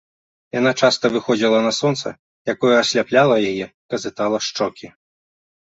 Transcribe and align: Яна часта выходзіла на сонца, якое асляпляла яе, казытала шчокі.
Яна 0.59 0.71
часта 0.87 1.11
выходзіла 1.15 1.59
на 1.67 1.71
сонца, 1.81 2.15
якое 2.55 2.73
асляпляла 2.83 3.35
яе, 3.53 3.71
казытала 3.95 4.37
шчокі. 4.51 4.87